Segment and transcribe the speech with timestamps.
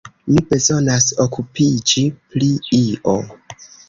[0.27, 3.15] Mi bezonas okupiĝi pri io.